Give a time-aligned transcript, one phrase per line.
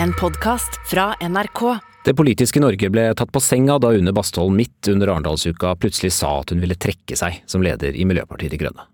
[0.00, 1.78] En podkast fra NRK.
[2.04, 6.38] Det politiske Norge ble tatt på senga da Une Bastholm midt under Arendalsuka plutselig sa
[6.40, 8.86] at hun ville trekke seg som leder i Miljøpartiet De Grønne.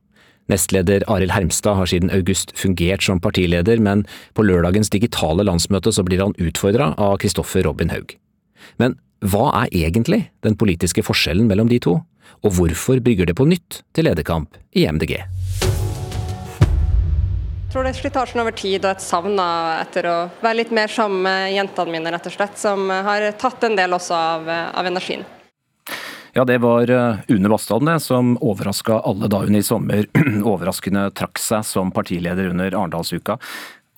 [0.49, 6.05] Nestleder Arild Hermstad har siden august fungert som partileder, men på lørdagens digitale landsmøte så
[6.05, 8.17] blir han utfordra av Kristoffer Robin Haug.
[8.81, 11.99] Men hva er egentlig den politiske forskjellen mellom de to,
[12.43, 15.21] og hvorfor brygger det på nytt til lederkamp i MDG?
[17.69, 21.21] Tror det er slitasjen over tid og et savn etter å være litt mer sammen
[21.27, 25.27] med jentene mine, rett og slett, som har tatt en del også av, av energien.
[26.33, 30.07] Ja, det var eh, Une Bastholm som overraska alle da hun i sommer
[30.53, 33.39] overraskende trakk seg som partileder under Arendalsuka.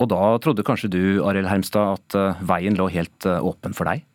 [0.01, 3.91] Og da trodde kanskje du, Arild Hermstad, at eh, veien lå helt eh, åpen for
[3.91, 4.07] deg?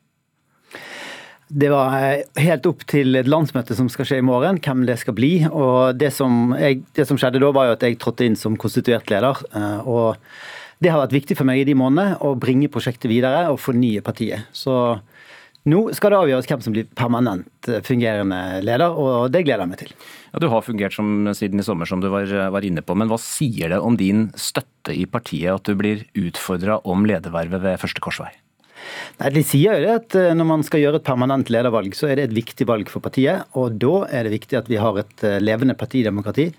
[1.47, 1.93] Det var
[2.41, 5.33] helt opp til et landsmøte som skal skje i morgen, hvem det skal bli.
[5.45, 8.57] Og det som, jeg, det som skjedde da, var jo at jeg trådte inn som
[8.57, 9.43] konstituert leder.
[9.85, 10.17] Og
[10.81, 14.03] det har vært viktig for meg i de månedene å bringe prosjektet videre og fornye
[14.05, 14.49] partiet.
[14.57, 14.97] Så
[15.65, 19.71] nå skal det avgjøres hvem som blir permanent eh, fungerende leder, og det gleder jeg
[19.71, 19.93] meg til.
[20.29, 22.93] Ja, du har fungert som, siden i sommer, som du var, var, inne på.
[22.93, 27.63] Men hva sier det om din støtte i partiet at du blir utfordra om ledervervet
[27.65, 28.29] ved første korsvei?
[29.21, 32.09] Nei, De sier jo det at eh, når man skal gjøre et permanent ledervalg, så
[32.09, 33.47] er det et viktig valg for partiet.
[33.59, 36.51] Og da er det viktig at vi har et eh, levende partidemokrati.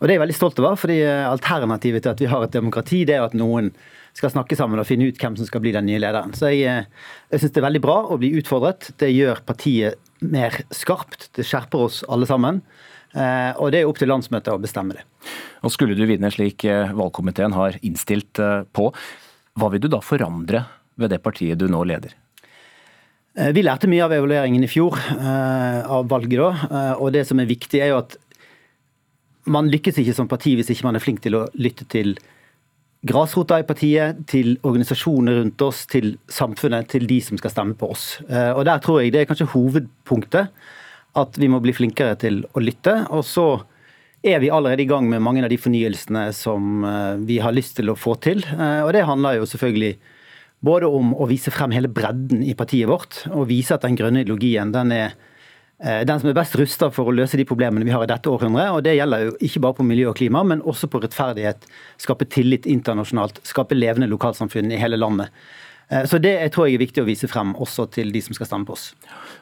[0.00, 3.04] Og det er jeg veldig stolt over, fordi alternativet til at vi har et demokrati,
[3.06, 3.70] det er at noen
[4.14, 6.34] skal snakke sammen og finne ut hvem som skal bli den nye lederen.
[6.38, 8.92] Så jeg, eh, jeg syns det er veldig bra å bli utfordret.
[9.00, 11.30] Det gjør partiet mer skarpt.
[11.34, 12.62] Det skjerper oss alle sammen.
[13.14, 15.04] Eh, og det er opp til landsmøtet å bestemme det.
[15.66, 18.38] Og Skulle du vinne slik eh, valgkomiteen har innstilt
[18.74, 18.88] på,
[19.54, 20.64] hva vil du da forandre
[21.00, 22.14] ved det partiet du nå leder?
[23.34, 26.92] Vi lærte mye av evalueringen i fjor, av valget da.
[27.02, 28.14] Og det som er viktig, er jo at
[29.50, 32.14] man lykkes ikke som parti hvis ikke man er flink til å lytte til
[33.04, 37.90] grasrota i partiet, til organisasjoner rundt oss, til samfunnet, til de som skal stemme på
[37.92, 38.06] oss.
[38.28, 40.50] Eh, og Der tror jeg det er kanskje hovedpunktet.
[41.14, 43.04] At vi må bli flinkere til å lytte.
[43.14, 43.62] Og så
[44.24, 47.76] er vi allerede i gang med mange av de fornyelsene som eh, vi har lyst
[47.76, 48.42] til å få til.
[48.56, 49.94] Eh, og det handler jo selvfølgelig
[50.64, 54.24] både om å vise frem hele bredden i partiet vårt, og vise at den grønne
[54.24, 55.16] ideologien den er
[55.82, 58.30] Eh, den som er best rusta for å løse de problemene vi har i dette
[58.30, 58.70] århundret.
[58.72, 61.66] og Det gjelder jo ikke bare på miljø og klima, men også på rettferdighet.
[61.98, 63.42] Skape tillit internasjonalt.
[63.44, 65.34] Skape levende lokalsamfunn i hele landet.
[65.90, 68.32] Eh, så Det jeg tror jeg er viktig å vise frem også til de som
[68.32, 68.94] skal stemme på oss.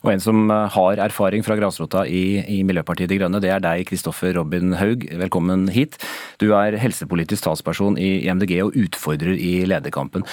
[0.03, 3.61] Og En som eh, har erfaring fra grasrota i, i Miljøpartiet De Grønne, det er
[3.61, 5.05] deg, Kristoffer Robin Haug.
[5.13, 5.99] Velkommen hit.
[6.39, 10.25] Du er helsepolitisk talsperson i MDG og utfordrer i lederkampen.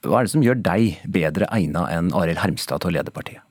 [0.00, 3.44] Hva er det som gjør deg bedre egna enn Arild Hermstad til å lede partiet?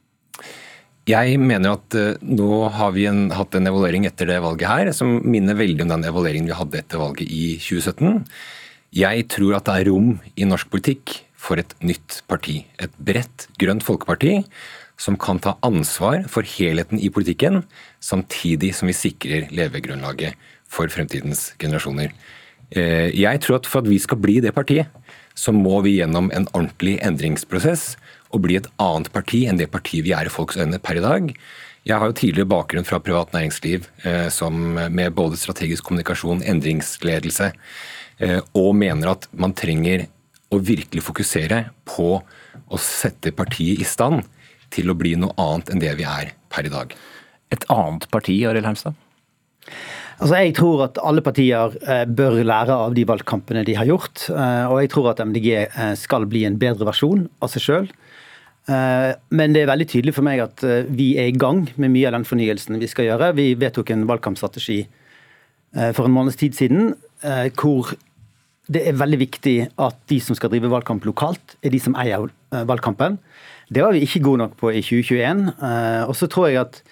[1.10, 4.92] Jeg mener at uh, nå har vi en, hatt en evaluering etter det valget her
[4.94, 8.26] som minner veldig om den evalueringen vi hadde etter valget i 2017.
[8.98, 12.64] Jeg tror at det er rom i norsk politikk for et nytt parti.
[12.81, 14.40] Et bredt grønt folkeparti
[15.00, 17.62] som kan ta ansvar for helheten i politikken,
[18.04, 20.38] samtidig som vi sikrer levegrunnlaget
[20.70, 22.14] for fremtidens generasjoner.
[22.74, 24.90] Uh, jeg tror at for at vi skal bli det partiet,
[25.40, 27.94] så må vi gjennom en ordentlig endringsprosess
[28.34, 31.04] og bli et annet parti enn det partiet vi er i folks øyne per i
[31.04, 31.32] dag.
[31.88, 34.28] Jeg har jo tidligere bakgrunn fra privat næringsliv eh,
[34.92, 37.52] med både strategisk kommunikasjon, endringsledelse,
[38.20, 40.06] eh, og mener at man trenger
[40.52, 44.26] å virkelig fokusere på å sette partiet i stand
[44.74, 46.94] til å bli noe annet enn det vi er per i dag.
[47.50, 48.98] Et annet parti, Arild Hermstad?
[50.19, 54.25] Altså, Jeg tror at alle partier eh, bør lære av de valgkampene de har gjort.
[54.28, 57.91] Eh, og jeg tror at MDG eh, skal bli en bedre versjon av seg sjøl.
[58.69, 60.62] Men det er veldig tydelig for meg at
[60.94, 63.31] vi er i gang med mye av den fornyelsen vi skal gjøre.
[63.34, 64.84] Vi vedtok en valgkampstrategi
[65.97, 66.91] for en måneds tid siden
[67.57, 67.90] hvor
[68.69, 72.30] det er veldig viktig at de som skal drive valgkamp lokalt, er de som eier
[72.69, 73.18] valgkampen.
[73.74, 75.50] Det var vi ikke gode nok på i 2021.
[76.06, 76.84] Og så tror jeg at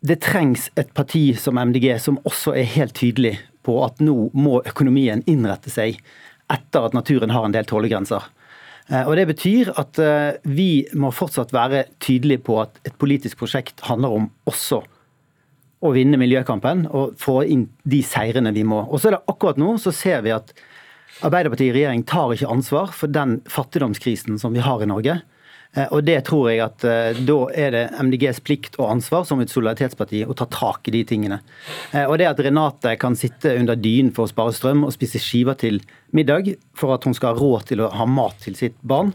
[0.00, 4.60] det trengs et parti som MDG som også er helt tydelig på at nå må
[4.68, 5.98] økonomien innrette seg
[6.48, 8.22] etter at naturen har en del tålegrenser.
[8.88, 13.42] Eh, og Det betyr at eh, vi må fortsatt være tydelige på at et politisk
[13.42, 14.80] prosjekt handler om også
[15.78, 18.80] å vinne miljøkampen og få inn de seirene vi må.
[18.88, 20.54] Og så er det Akkurat nå så ser vi at
[21.24, 25.16] Arbeiderpartiet i regjering tar ikke ansvar for den fattigdomskrisen som vi har i Norge.
[25.76, 29.42] Eh, og det tror jeg at eh, da er det MDGs plikt og ansvar som
[29.42, 31.40] et solidaritetsparti å ta tak i de tingene.
[31.92, 35.20] Eh, og det at Renate kan sitte under dynen for å spare strøm og spise
[35.22, 35.82] skiver til
[36.16, 39.12] middag for at hun skal ha råd til å ha mat til sitt barn,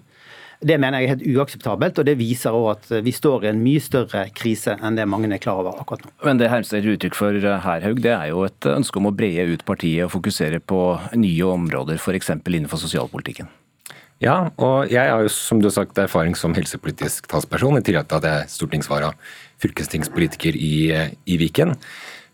[0.64, 3.60] det mener jeg er helt uakseptabelt, og det viser òg at vi står i en
[3.60, 6.14] mye større krise enn det mange er klar over akkurat nå.
[6.24, 9.16] Men det Hermstad gir uttrykk for her, Haug, det er jo et ønske om å
[9.18, 10.80] breie ut partiet og fokusere på
[11.20, 12.32] nye områder, f.eks.
[12.40, 13.52] innenfor sosialpolitikken?
[14.24, 18.08] Ja, og jeg har jo som du har sagt erfaring som helsepolitisk talsperson, i tillegg
[18.08, 19.10] til at jeg er stortingsvara
[19.64, 20.75] fylkestingspolitiker i,
[21.28, 21.74] i Viken.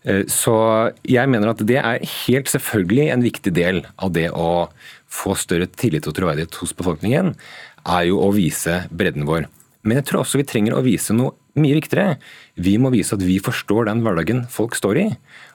[0.06, 0.54] Eh, så
[1.02, 4.68] jeg mener at det er helt selvfølgelig en viktig del av det å
[5.10, 7.34] få større tillit og troverdighet hos befolkningen,
[7.82, 9.48] er jo å vise bredden vår.
[9.82, 12.20] Men jeg tror også vi trenger å vise noe mye viktigere.
[12.54, 15.06] Vi må vise at vi forstår den hverdagen folk står i.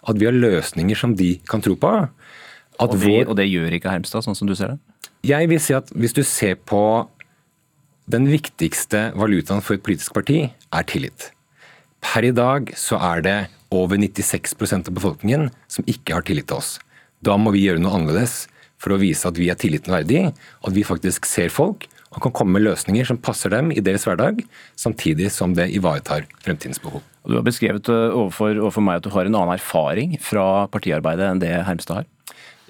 [0.10, 1.94] At vi har løsninger som de kan tro på.
[2.82, 3.30] Og det, vår...
[3.30, 4.80] og, det, gjør ikke Hermstad, sånn som du ser det?
[5.26, 6.82] Jeg vil si at hvis du ser på
[8.12, 11.32] den viktigste valutaen for et politisk parti, er tillit.
[12.06, 13.38] Per i dag så er det
[13.74, 16.76] over 96% av befolkningen som ikke har tillit til oss.
[17.26, 18.46] Da må vi gjøre noe annerledes
[18.82, 22.36] for å vise at vi er tilliten verdig, at vi faktisk ser folk og kan
[22.36, 24.40] komme med løsninger som passer dem i deres hverdag,
[24.80, 27.04] samtidig som det ivaretar fremtidens behov.
[27.26, 31.28] Du har beskrevet eh, overfor, overfor meg at du har en annen erfaring fra partiarbeidet
[31.28, 32.12] enn det Hermstad har?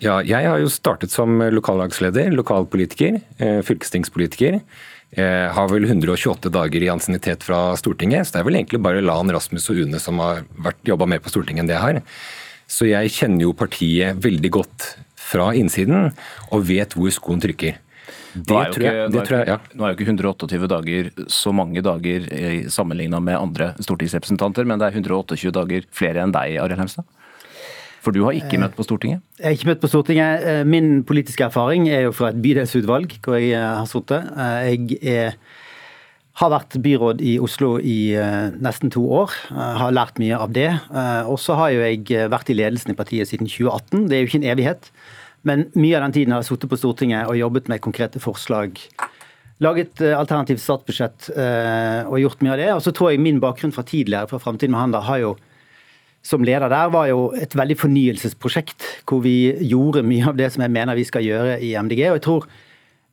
[0.03, 4.59] Ja, jeg har jo startet som lokallagsleder, lokalpolitiker, eh, fylkestingspolitiker.
[5.15, 9.03] Jeg har vel 128 dager i ansiennitet fra Stortinget, så det er vel egentlig bare
[9.06, 10.44] Lan, Rasmus og Une som har
[10.83, 12.01] jobba mer på Stortinget enn det jeg har.
[12.68, 16.12] Så jeg kjenner jo partiet veldig godt fra innsiden,
[16.51, 17.80] og vet hvor skoen trykker.
[18.36, 19.57] Det nå er, jo ikke, nå, er, ja.
[19.71, 22.27] nå er jo ikke 128 dager så mange dager
[22.68, 27.07] sammenligna med andre stortingsrepresentanter, men det er 128 dager flere enn deg, Arild Hemstad?
[28.05, 29.23] For du har ikke møtt på Stortinget?
[29.39, 30.43] Jeg har ikke møtt på Stortinget.
[30.45, 34.27] Eh, min politiske erfaring er jo fra et bydelsutvalg hvor jeg eh, har sittet.
[34.29, 35.39] Eh, jeg er,
[36.37, 38.13] har vært byråd i Oslo i
[38.61, 39.33] nesten to år.
[39.55, 40.67] Har lært mye av det.
[41.31, 44.09] Og så har jo jeg vært i ledelsen i partiet siden 2018.
[44.11, 44.89] Det er jo ikke en evighet.
[45.47, 48.83] Men mye av den tiden har jeg sittet på Stortinget og jobbet med konkrete forslag.
[49.63, 52.69] Laget alternativt statsbudsjett og gjort mye av det.
[52.75, 55.33] Og så tror jeg min bakgrunn fra tidligere fra Framtiden med Handel har jo
[56.25, 58.86] som leder der, var jo et veldig fornyelsesprosjekt.
[59.06, 62.01] Hvor vi gjorde mye av det som jeg mener vi skal gjøre i MDG.
[62.10, 62.48] og jeg tror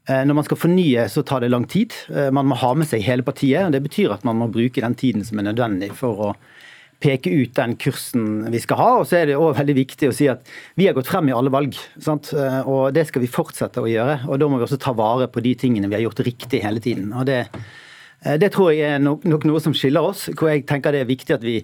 [0.09, 1.93] eh, når man skal fornye, så tar det lang tid.
[2.09, 3.67] Eh, man må ha med seg hele partiet.
[3.67, 6.31] og Det betyr at man må bruke den tiden som er nødvendig for å
[7.03, 8.88] peke ut den kursen vi skal ha.
[9.03, 10.49] Og så er det også veldig viktig å si at
[10.79, 11.76] vi har gått frem i alle valg.
[12.00, 12.32] Sant?
[12.32, 14.23] Eh, og det skal vi fortsette å gjøre.
[14.31, 16.81] Og da må vi også ta vare på de tingene vi har gjort riktig hele
[16.81, 17.12] tiden.
[17.12, 17.43] Og det,
[18.41, 20.31] det tror jeg er nok, nok noe som skiller oss.
[20.32, 21.61] Hvor jeg tenker det er viktig at vi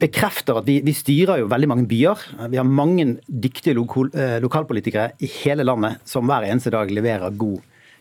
[0.00, 2.22] bekrefter at vi, vi, styrer jo veldig mange byer.
[2.52, 7.36] Vi har mange dyktige lokal, eh, lokalpolitikere i hele landet som hver eneste dag leverer
[7.38, 7.60] god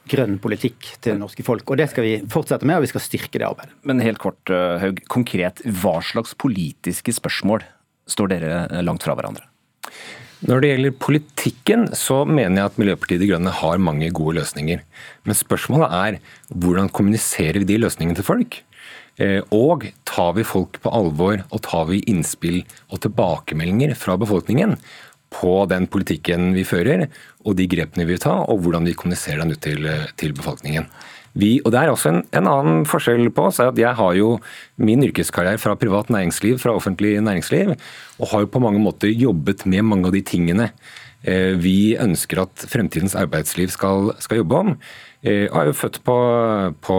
[0.09, 1.67] grønn politikk til det norske folk.
[1.69, 3.75] Og Det skal vi fortsette med, og vi skal styrke det arbeidet.
[3.83, 5.03] Men helt kort, eh, Haug.
[5.07, 7.63] Konkret, hva slags politiske spørsmål
[8.07, 9.45] står dere eh, langt fra hverandre?
[10.47, 14.79] Når det gjelder politikken, så mener jeg at Miljøpartiet De Grønne har mange gode løsninger.
[15.27, 16.19] Men spørsmålet er
[16.55, 18.61] hvordan kommuniserer vi de løsningene til folk?
[19.19, 24.77] Eh, og tar vi folk på alvor og tar vi innspill og tilbakemeldinger fra befolkningen
[25.29, 27.05] på den politikken vi fører
[27.43, 29.85] og de grepene vi vil ta, og hvordan vi kommuniserer den ut til,
[30.17, 30.87] til befolkningen.
[31.37, 33.59] Vi, og Det er også en, en, annen forskjell på oss.
[33.61, 34.39] at Jeg har jo
[34.77, 37.75] min yrkeskarriere fra privat næringsliv, fra offentlig næringsliv,
[38.17, 40.71] og har jo på mange måter jobbet med mange av de tingene
[41.23, 44.75] eh, vi ønsker at fremtidens arbeidsliv skal, skal jobbe om.
[45.19, 46.15] Jeg eh, er jo født på,
[46.79, 46.97] på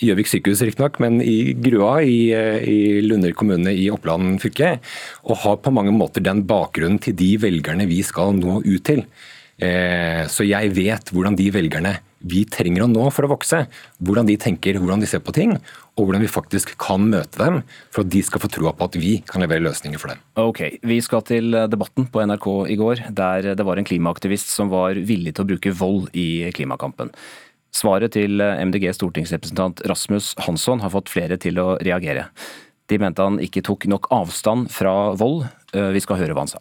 [0.00, 4.78] Gjøvik sykehus riktignok, men i Grua i, i Lunder kommune i Oppland fylke.
[5.28, 9.04] Og har på mange måter den bakgrunnen til de velgerne vi skal nå ut til.
[9.60, 13.62] Eh, så jeg vet hvordan de velgerne vi trenger å nå for å vokse,
[14.04, 15.56] hvordan de tenker, hvordan de ser på ting,
[15.96, 17.60] og hvordan vi faktisk kan møte dem
[17.92, 20.22] for at de skal få troa på at vi kan levere løsninger for dem.
[20.40, 24.72] Ok, Vi skal til debatten på NRK i går, der det var en klimaaktivist som
[24.72, 27.12] var villig til å bruke vold i klimakampen.
[27.70, 32.26] Svaret til MDGs MDG stortingsrepresentant Rasmus Hansson har fått flere til å reagere.
[32.90, 35.46] De mente han ikke tok nok avstand fra vold.
[35.72, 36.58] Eh, vi skal høre hva han sa.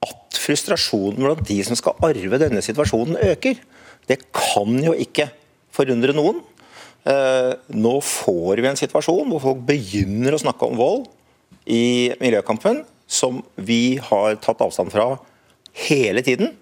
[0.00, 3.60] At frustrasjonen blant de som skal arve denne situasjonen øker,
[4.10, 5.28] det kan jo ikke
[5.74, 6.42] forundre noen.
[7.08, 11.06] Eh, nå får vi en situasjon hvor folk begynner å snakke om vold
[11.70, 15.14] i miljøkampen, som vi har tatt avstand fra
[15.86, 16.56] hele tiden.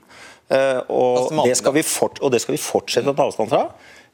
[0.48, 3.64] Eh, og det, fort, og det, skal vi fortsette å ta avstand fra.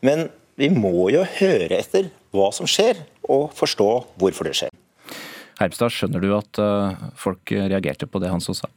[0.04, 4.72] Men vi må jo høre etter hva som skjer, og forstå hvorfor det skjer.
[5.58, 8.70] Hermstad, skjønner du at eh, folk reagerte på det han så sa?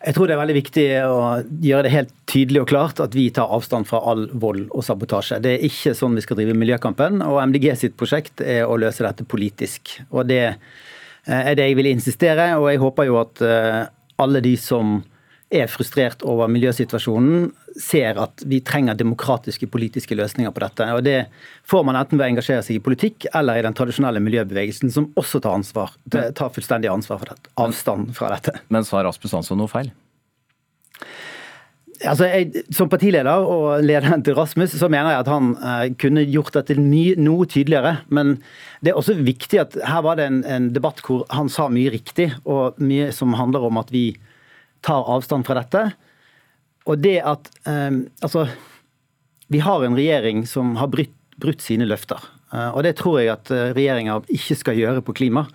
[0.00, 1.24] Jeg tror det er veldig viktig å
[1.60, 5.42] gjøre det helt tydelig og klart at vi tar avstand fra all vold og sabotasje.
[5.44, 9.04] Det er ikke sånn vi skal drive miljøkampen, og MDG sitt prosjekt er å løse
[9.04, 9.98] dette politisk.
[10.08, 13.44] Og Det eh, er det jeg vil insistere, og jeg håper jo at
[14.20, 15.02] alle de som
[15.50, 17.48] er frustrert over miljøsituasjonen,
[17.80, 20.86] ser at vi trenger demokratiske politiske løsninger på dette.
[20.94, 21.26] Og Det
[21.66, 25.10] får man enten ved å engasjere seg i politikk eller i den tradisjonelle miljøbevegelsen, som
[25.18, 28.62] også tar, ansvar, tar fullstendig ansvar for dette, avstand fra dette.
[28.70, 29.90] Men sa Rasmus Hansson noe feil?
[32.00, 36.24] Altså, jeg, Som partileder og lederen til Rasmus, så mener jeg at han eh, kunne
[36.30, 37.98] gjort dette mye, noe tydeligere.
[38.08, 38.38] Men
[38.80, 41.92] det er også viktig at her var det en, en, debatt hvor han sa mye
[41.92, 44.14] riktig, og mye som handler om at vi
[44.86, 45.84] tar avstand fra dette.
[46.88, 47.90] Og det at eh,
[48.24, 48.48] Altså,
[49.50, 52.22] vi har en regjering som har brutt, brutt sine løfter.
[52.54, 55.48] Eh, og det tror jeg at eh, regjeringa ikke skal gjøre på klima.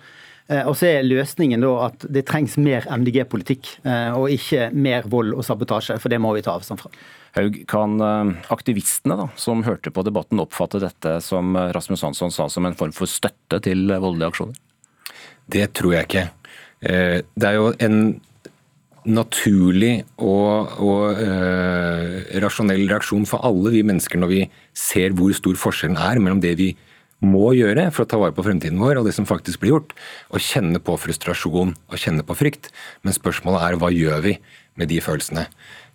[0.48, 5.06] Eh, og så er løsningen da at det trengs mer MDG-politikk, eh, og ikke mer
[5.10, 5.98] vold og sabotasje.
[6.02, 6.92] For det må vi ta avstand fra.
[7.36, 12.48] Haug, kan eh, aktivistene da, som hørte på debatten oppfatte dette som Rasmus Hansson sa
[12.52, 14.62] som en form for støtte til voldelige aksjoner?
[15.50, 16.24] Det tror jeg ikke.
[16.82, 18.00] Det er jo en
[19.06, 24.42] naturlig og, og øh, rasjonell reaksjon for alle vi mennesker når vi
[24.76, 26.72] ser hvor stor forskjellen er mellom det vi
[27.24, 29.94] må gjøre for å ta vare på fremtiden vår, og det som faktisk blir gjort.
[30.28, 32.68] Å kjenne på frustrasjon og kjenne på frykt.
[33.06, 34.36] Men spørsmålet er hva gjør vi
[34.76, 35.46] med de følelsene?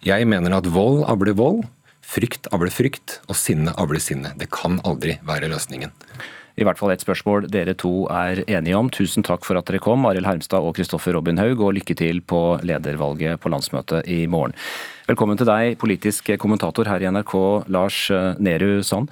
[0.06, 1.62] Jeg mener at vold avler vold,
[2.02, 4.34] frykt avler frykt, og sinne avler sinne.
[4.38, 5.94] Det kan aldri være løsningen.
[6.60, 8.90] I hvert fall et spørsmål dere to er enige om.
[8.92, 12.22] Tusen takk for at dere kom, Arild Hermstad og Kristoffer Robin Haug, og lykke til
[12.22, 14.56] på ledervalget på landsmøtet i morgen.
[15.08, 17.36] Velkommen til deg, politisk kommentator her i NRK,
[17.72, 18.06] Lars
[18.40, 19.12] Nehru Sand.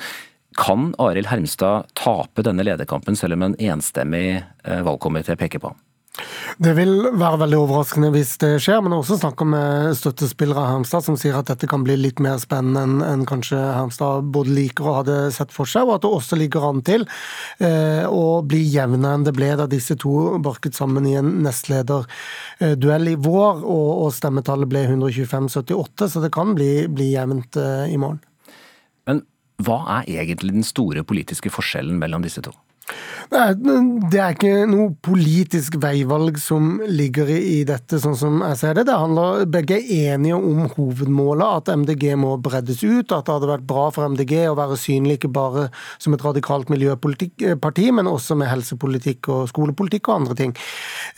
[0.60, 5.88] Kan Arild Hermstad tape denne lederkampen, selv om en enstemmig eh, valgkomité peker på ham?
[6.59, 11.05] Det vil være veldig overraskende hvis det skjer, men også snakk med støttespillere av Hermstad
[11.05, 14.97] som sier at dette kan bli litt mer spennende enn kanskje Hermstad både liker og
[14.97, 17.07] hadde sett for seg, og at det også ligger an til
[17.63, 23.13] eh, å bli jevnere enn det ble da disse to barket sammen i en nestlederduell
[23.13, 27.95] i vår, og, og stemmetallet ble 125-78, så det kan bli, bli jevnt eh, i
[27.95, 28.19] morgen.
[29.07, 29.23] Men
[29.63, 32.51] hva er egentlig den store politiske forskjellen mellom disse to?
[33.29, 38.88] Det er ikke noe politisk veivalg som ligger i dette, sånn som jeg ser det.
[38.89, 43.12] Det handler, Begge er enige om hovedmålet, at MDG må breddes ut.
[43.13, 45.67] At det hadde vært bra for MDG å være synlig ikke bare
[46.01, 50.55] som et radikalt miljøparti, men også med helsepolitikk og skolepolitikk og andre ting.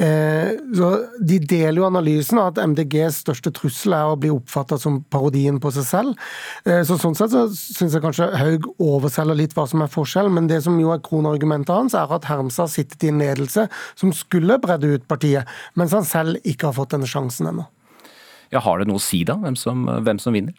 [0.04, 4.78] Eh, så De deler jo analysen av at MDGs største trussel er å bli oppfatta
[4.82, 6.28] som parodien på seg selv.
[6.66, 10.28] Eh, så Sånn sett så syns jeg kanskje Haug overselger litt hva som er forskjell,
[10.30, 13.68] men det som jo er kronargumentet hans, er at Hermsa har sittet i en ledelse
[13.94, 17.68] som skulle bredde ut partiet, mens han selv ikke har fått denne sjansen ennå.
[18.52, 20.56] Ja, Har det noe å si, da, hvem som, hvem som vinner?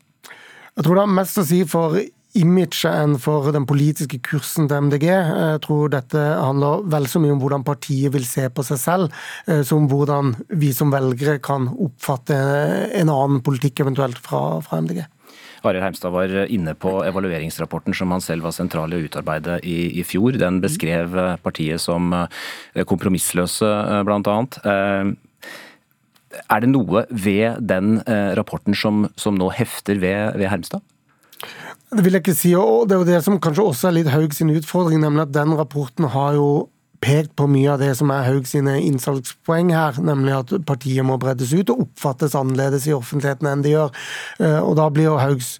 [0.73, 1.99] Jeg tror det har mest å si for
[2.38, 5.04] imaget enn for den politiske kursen til MDG.
[5.11, 9.18] Jeg tror dette handler vel så mye om hvordan partiet vil se på seg selv,
[9.47, 12.38] eh, som hvordan vi som velgere kan oppfatte
[12.97, 15.04] en annen politikk eventuelt fra, fra MDG.
[15.71, 19.92] Arild Heimstad var inne på evalueringsrapporten som han selv var sentral i å utarbeide i,
[20.00, 20.38] i fjor.
[20.40, 24.38] Den beskrev eh, partiet som eh, kompromissløse, eh, bl.a.
[26.49, 27.99] Er det noe ved den
[28.38, 30.81] rapporten som, som nå hefter ved, ved Hermstad?
[31.92, 34.09] Det vil jeg ikke si, og det er jo det som kanskje også er litt
[34.14, 36.47] Haug sin utfordring, nemlig at den rapporten har jo
[37.02, 41.18] pekt på mye av det som er Haug sine innsalgspoeng her, nemlig at partiet må
[41.21, 43.97] breddes ut og oppfattes annerledes i offentligheten enn de gjør.
[44.40, 45.56] Eh, og da blir jo Haugs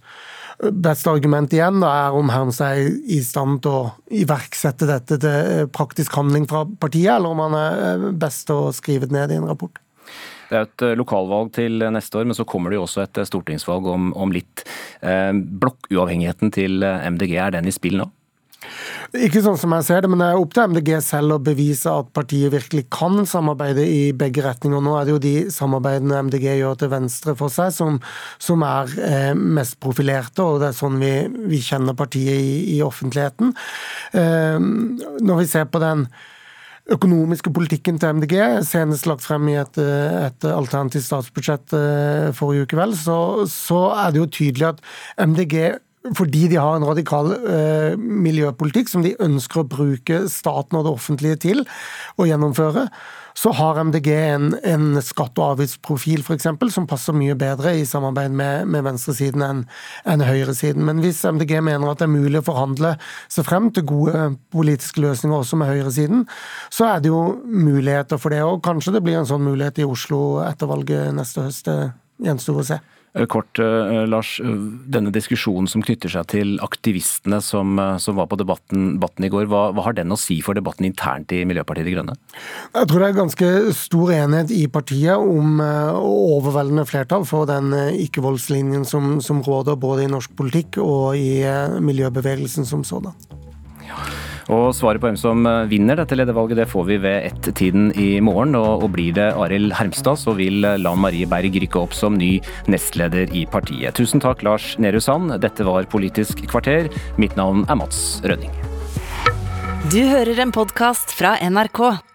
[0.63, 5.71] beste argument igjen da, er om han er i stand til å iverksette dette til
[5.75, 9.35] praktisk handling fra partiet, eller om han er eh, best til å skrive det ned
[9.35, 9.83] i en rapport.
[10.53, 13.25] Det er et eh, lokalvalg til neste år, men så kommer det jo også et
[13.27, 14.67] stortingsvalg om, om litt.
[15.03, 18.13] Blokkuavhengigheten til MDG, er den i spill nå?
[19.13, 21.93] Ikke sånn som jeg ser det, men det er opp til MDG selv å bevise
[21.93, 24.81] at partiet virkelig kan samarbeide i begge retninger.
[24.81, 27.99] Nå er det jo de samarbeidene MDG gjør til venstre for seg, som,
[28.43, 31.15] som er eh, mest profilerte, og det er sånn vi,
[31.53, 33.53] vi kjenner partiet i, i offentligheten.
[34.17, 34.61] Eh,
[35.21, 36.07] når vi ser på den
[36.91, 42.79] økonomiske politikken til MDG, senest lagt frem i et, et alternativt statsbudsjett eh, forrige uke,
[42.81, 43.17] vel, så,
[43.51, 44.85] så er det jo tydelig at
[45.21, 45.57] MDG
[46.17, 50.95] fordi de har en radikal eh, miljøpolitikk som de ønsker å bruke staten og det
[50.97, 51.67] offentlige til
[52.19, 52.89] å gjennomføre,
[53.39, 57.87] så har MDG en, en skatt- og avgiftsprofil for eksempel, som passer mye bedre i
[57.89, 59.63] samarbeid med, med venstresiden enn
[60.09, 60.85] en høyresiden.
[60.85, 62.95] Men hvis MDG mener at det er mulig å forhandle
[63.33, 66.27] seg frem til gode politiske løsninger også med høyresiden,
[66.73, 68.43] så er det jo muligheter for det.
[68.45, 71.71] Og kanskje det blir en sånn mulighet i Oslo etter valget neste høst.
[71.71, 72.83] Det gjenstår å se.
[73.15, 74.41] Eh, kort, eh, Lars.
[74.41, 74.47] Eh,
[74.89, 79.51] denne diskusjonen som knytter seg til aktivistene som, som var på debatten, debatten i går,
[79.53, 82.17] hva, hva, har den å si for debatten internt i Miljøpartiet De Grønne?
[82.73, 88.89] Jeg tror det er ganske stor enighet i partiet om overveldende flertall for den ikke-voldslinjen
[88.89, 91.43] som, som, råder både i norsk politikk og i
[91.83, 93.13] miljøbevegelsen som sådan.
[94.53, 98.57] Og Svaret på hvem som vinner dette ledervalget det får vi ved ett-tiden i morgen.
[98.59, 102.35] Og, blir det Arild Hermstad, så vil Lan Marie Berg rykke opp som ny
[102.71, 103.97] nestleder i partiet.
[103.97, 105.33] Tusen takk, Lars Nehru Sand.
[105.41, 106.93] Dette var Politisk kvarter.
[107.21, 108.53] Mitt navn er Mats Rønning.
[109.93, 112.12] Du hører en podkast fra NRK.